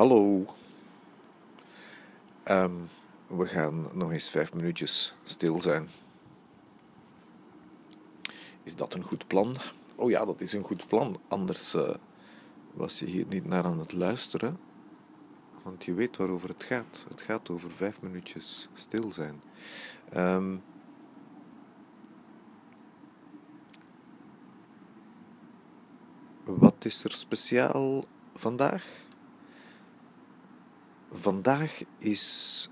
[0.00, 0.44] Hallo.
[2.42, 2.74] Ehm,
[3.26, 5.88] we gaan nog eens vijf minuutjes stil zijn.
[8.62, 9.56] Is dat een goed plan?
[9.94, 11.20] Oh ja, dat is een goed plan.
[11.28, 11.94] Anders eh,
[12.74, 14.58] was je hier niet naar aan het luisteren.
[15.62, 17.06] Want je weet waarover het gaat.
[17.08, 19.42] Het gaat over vijf minuutjes stil zijn.
[20.12, 20.56] Ehm,
[26.44, 28.04] wat is er speciaal
[28.34, 29.08] vandaag?
[31.12, 32.68] Vandaag is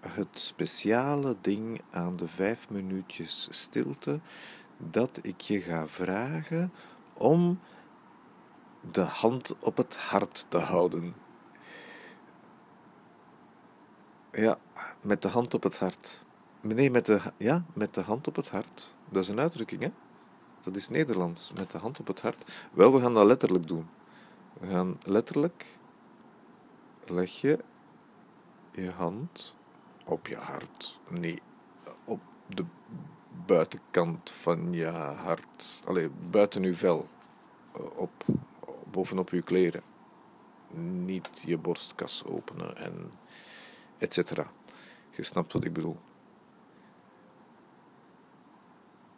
[0.00, 4.20] het speciale ding aan de vijf minuutjes stilte
[4.76, 6.72] dat ik je ga vragen
[7.14, 7.60] om
[8.90, 11.14] de hand op het hart te houden.
[14.30, 14.58] Ja,
[15.00, 16.24] met de hand op het hart.
[16.60, 18.94] Nee, met de, ja, met de hand op het hart.
[19.08, 19.90] Dat is een uitdrukking, hè?
[20.60, 21.52] Dat is Nederlands.
[21.52, 22.68] Met de hand op het hart.
[22.72, 23.88] Wel, we gaan dat letterlijk doen.
[24.60, 25.66] We gaan letterlijk
[27.06, 27.58] leg je
[28.72, 29.56] je hand
[30.04, 31.00] op je hart.
[31.08, 31.42] Nee,
[32.04, 32.64] op de
[33.46, 35.82] buitenkant van je hart.
[35.84, 37.08] Allee, buiten je vel.
[37.94, 38.24] Op,
[38.90, 39.82] bovenop je kleren.
[41.04, 43.10] Niet je borstkas openen en
[43.98, 44.50] et cetera.
[45.10, 45.98] Je snapt wat ik bedoel.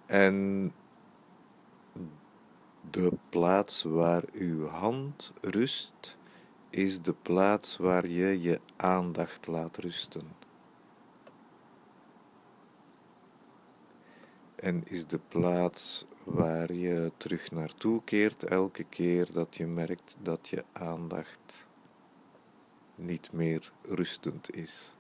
[0.07, 0.73] En
[2.91, 6.17] de plaats waar uw hand rust,
[6.71, 10.35] is de plaats waar je je aandacht laat rusten.
[14.55, 20.49] En is de plaats waar je terug naartoe keert elke keer dat je merkt dat
[20.49, 21.67] je aandacht
[22.95, 24.97] niet meer rustend is.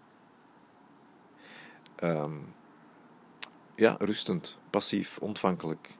[2.02, 2.54] Um,
[3.74, 5.96] ja, rustend, passief, ontvankelijk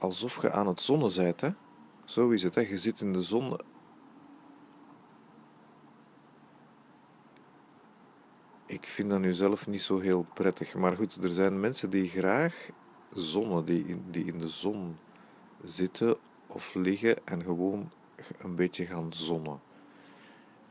[0.00, 1.40] alsof je aan het zonnen bent.
[1.40, 1.50] Hè?
[2.04, 2.54] Zo is het.
[2.54, 2.60] Hè?
[2.60, 3.58] Je zit in de zon.
[8.66, 10.74] Ik vind dat nu zelf niet zo heel prettig.
[10.74, 12.70] Maar goed, er zijn mensen die graag
[13.14, 14.96] zonnen, die in, die in de zon
[15.64, 16.16] zitten
[16.46, 17.90] of liggen en gewoon
[18.38, 19.60] een beetje gaan zonnen.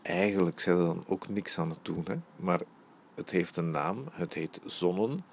[0.01, 2.15] Eigenlijk zijn ze dan ook niks aan het doen, hè?
[2.35, 2.61] maar
[3.15, 5.23] het heeft een naam, het heet zonnen.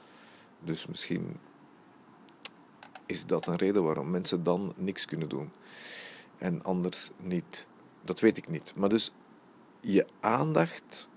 [0.60, 1.36] Dus misschien
[3.06, 5.50] is dat een reden waarom mensen dan niks kunnen doen
[6.38, 7.68] en anders niet.
[8.02, 8.76] Dat weet ik niet.
[8.76, 9.12] Maar dus
[9.80, 11.10] je aandacht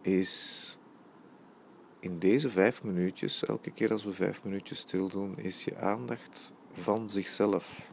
[0.00, 0.78] is
[2.00, 6.52] in deze vijf minuutjes, elke keer als we vijf minuutjes stil doen, is je aandacht
[6.72, 7.90] van zichzelf.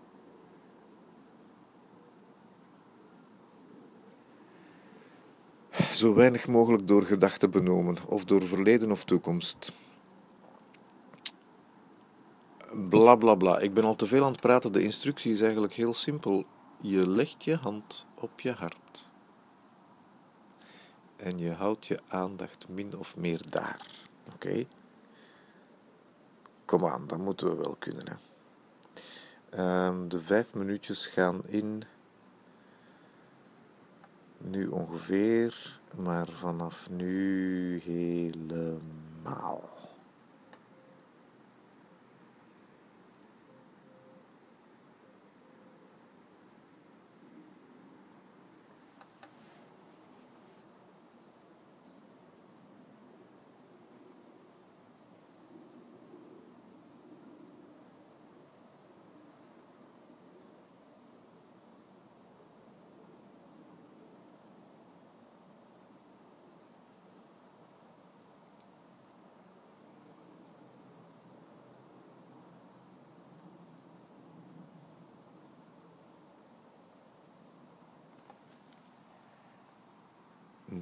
[5.91, 9.73] Zo weinig mogelijk door gedachten benomen of door verleden of toekomst
[12.89, 13.59] bla bla bla.
[13.59, 14.71] Ik ben al te veel aan het praten.
[14.71, 16.45] De instructie is eigenlijk heel simpel.
[16.81, 19.11] Je legt je hand op je hart.
[21.15, 23.85] En je houdt je aandacht min of meer daar.
[24.33, 24.65] Oké?
[26.65, 28.05] Kom aan, dat moeten we wel kunnen.
[28.07, 28.15] Hè.
[29.49, 31.83] Ehm, de vijf minuutjes gaan in.
[34.37, 39.78] Nu ongeveer, maar vanaf nu helemaal.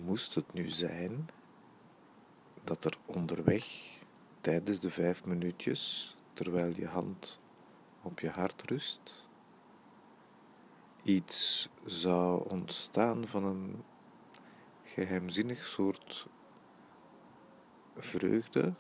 [0.07, 1.29] Moest het nu zijn
[2.63, 3.65] dat er onderweg
[4.41, 7.39] tijdens de vijf minuutjes, terwijl je hand
[8.01, 9.25] op je hart rust,
[11.03, 13.83] iets zou ontstaan van een
[14.83, 16.27] geheimzinnig soort
[17.95, 18.73] vreugde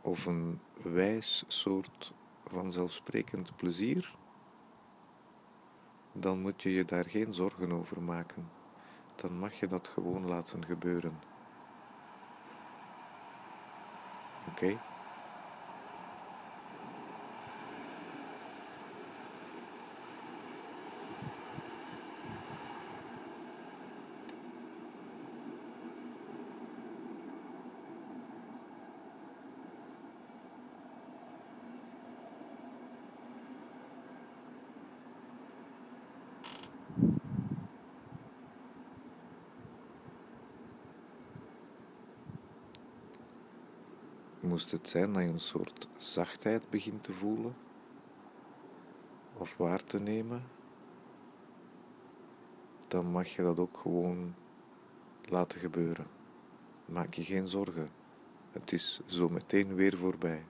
[0.00, 2.12] of een wijs soort
[2.44, 4.14] vanzelfsprekend plezier
[6.12, 8.50] dan moet je je daar geen zorgen over maken.
[9.14, 11.20] Dan mag je dat gewoon laten gebeuren.
[14.48, 14.78] Oké?
[44.52, 47.54] Moest het zijn dat je een soort zachtheid begint te voelen
[49.36, 50.42] of waar te nemen,
[52.88, 54.34] dan mag je dat ook gewoon
[55.28, 56.06] laten gebeuren.
[56.84, 57.88] Maak je geen zorgen.
[58.50, 60.44] Het is zo meteen weer voorbij.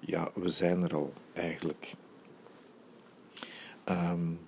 [0.00, 1.94] Ja, we zijn er al eigenlijk.
[3.84, 4.40] Um,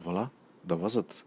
[0.00, 1.24] voilà, dat was het.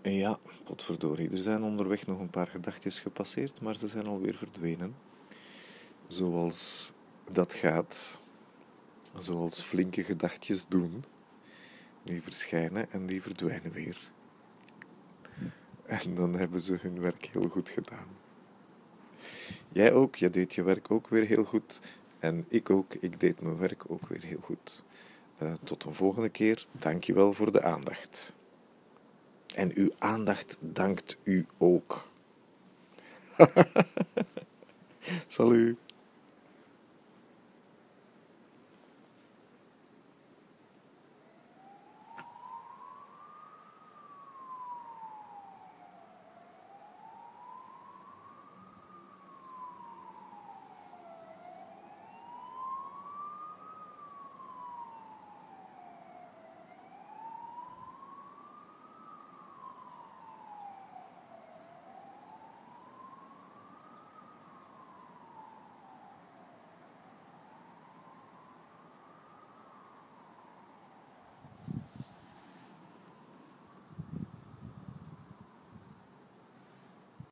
[0.00, 4.34] En ja, potverdorie, er zijn onderweg nog een paar gedachtjes gepasseerd, maar ze zijn alweer
[4.34, 4.96] verdwenen.
[6.06, 6.92] Zoals
[7.32, 8.22] dat gaat.
[9.16, 11.04] Zoals flinke gedachtjes doen.
[12.02, 14.12] Die verschijnen en die verdwijnen weer.
[15.86, 18.23] En dan hebben ze hun werk heel goed gedaan.
[19.72, 21.80] Jij ook, je deed je werk ook weer heel goed.
[22.18, 24.84] En ik ook, ik deed mijn werk ook weer heel goed.
[25.42, 26.66] Uh, tot een volgende keer.
[26.72, 28.32] Dank je wel voor de aandacht.
[29.54, 32.08] En uw aandacht dankt u ook.
[35.26, 35.83] Salut.